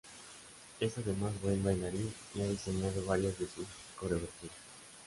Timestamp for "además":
0.97-1.31